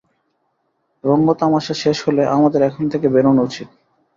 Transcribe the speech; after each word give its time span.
রঙ্গতামাসা 1.03 1.73
শেষ 1.83 1.97
হলে, 2.05 2.23
আমাদের 2.35 2.61
এখান 2.61 2.85
থেকে 2.93 3.07
বেরোনো 3.09 3.41
উচিত। 3.47 3.67